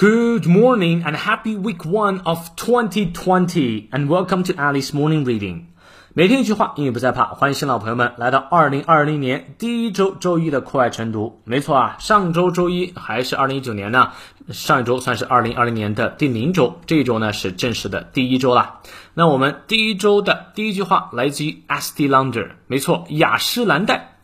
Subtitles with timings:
[0.00, 5.66] Good morning and happy week one of 2020 and welcome to Alice Morning Reading.
[6.14, 7.26] 每天一句话，英语不再怕。
[7.26, 11.42] 欢迎新老朋友们来到二零二零年第一周周一的课外晨读。
[11.44, 14.12] 没错啊，上周周一还是二零一九年呢，
[14.48, 18.80] 上一周算是二零二零年的第零周，这一周呢是正式的第一周了。
[19.12, 24.16] 那我们第一周的第一句话来自于 Estee Lauder，没错，雅诗兰黛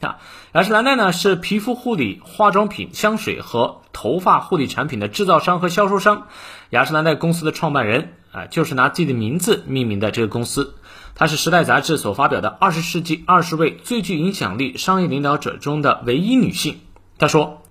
[0.53, 6.29] 雅诗兰黛呢是皮肤护理、化妆品、香水和头发护理产品的制造商和销售商。
[6.71, 10.75] 雅诗兰黛公司的创办人啊，就是拿自己的名字命名的这个公司。
[11.15, 16.81] 她是《时代》杂志所发表的二十世纪二十位最具影响力商业领导者中的唯一女性。
[17.19, 17.63] 她说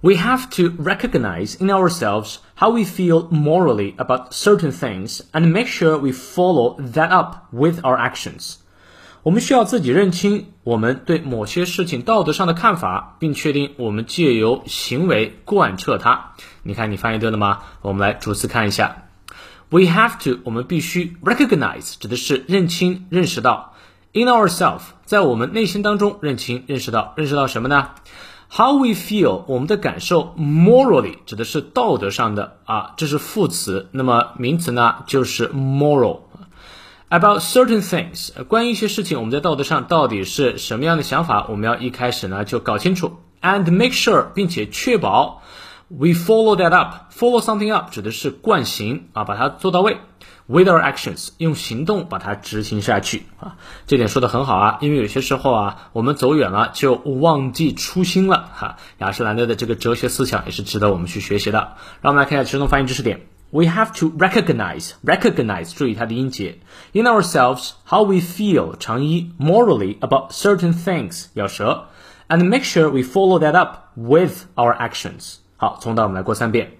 [0.00, 5.66] ：“We have to recognize in ourselves how we feel morally about certain things and make
[5.66, 8.56] sure we follow that up with our actions.”
[9.24, 16.32] 我们需要自己认清我们对某些事情道德上的看法，并确定我们借由行为贯彻它。
[16.62, 17.60] 你看，你翻译对了吗？
[17.80, 19.06] 我们来逐次看一下。
[19.70, 23.72] We have to，我们必须 recognize，指的是认清、认识到
[24.12, 27.92] ；in ourselves，在我们内心当中认清、认识到，认识到什么呢
[28.50, 33.88] ？How we feel，我们的感受；morally，指的是道德上的啊，这是副词。
[33.92, 36.20] 那么名词呢，就是 moral。
[37.14, 41.46] About certain things，关于一些事情，我们在道德上到底是什么样的想法？
[41.48, 45.40] 我们要一开始呢就搞清楚，and make sure，并且确保。
[45.86, 47.12] We follow that up.
[47.16, 49.98] Follow something up 指的是惯行啊，把它做到位。
[50.46, 53.58] With our actions，用行动把它执行下去啊。
[53.86, 58.76] 这点说的很好啊，因为有些时候啊，我们走远了就忘记初心了哈。
[58.98, 61.74] 雅诗兰黛的这个哲学思想也是值得我们去学习的。
[62.00, 63.28] 让我们来看一下其中发音知识点。
[63.53, 66.59] We have to recognize, recognize，注意它的音节。
[66.93, 71.85] In ourselves, how we feel，长一，morally about certain things，咬舌，
[72.27, 75.37] and make sure we follow that up with our actions。
[75.57, 76.73] 好，从头我们来过三遍。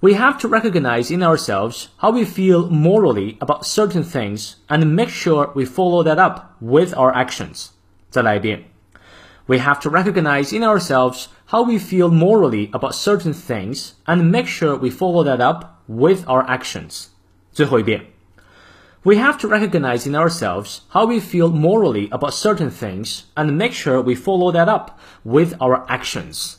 [0.00, 5.10] We have to recognize in ourselves how we feel morally about certain things and make
[5.10, 7.66] sure we follow that up with our actions.
[8.10, 8.64] 再来一遍。
[9.46, 14.76] We have to recognize in ourselves how we feel morally about certain things and make sure
[14.76, 17.06] we follow that up with our actions.
[17.52, 18.06] 最后一遍。
[19.04, 24.00] We have to recognize in ourselves how we feel morally about certain things and make sure
[24.00, 24.92] we follow that up
[25.24, 26.54] with our actions.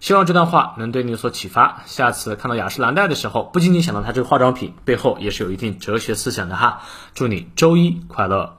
[0.00, 1.82] 希望这段话能对你有所启发。
[1.86, 6.82] 下次看到雅诗兰黛的时候，不仅仅想到它这个化妆品背后也是有一定哲学思想的哈。
[7.14, 8.56] 祝你周一快乐！